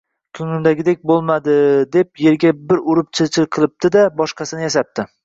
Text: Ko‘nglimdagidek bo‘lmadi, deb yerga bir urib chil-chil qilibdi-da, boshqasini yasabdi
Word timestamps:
Ko‘nglimdagidek 0.37 1.01
bo‘lmadi, 1.11 1.53
deb 1.95 2.23
yerga 2.29 2.53
bir 2.71 2.81
urib 2.95 3.13
chil-chil 3.19 3.47
qilibdi-da, 3.57 4.03
boshqasini 4.23 4.65
yasabdi 4.69 5.07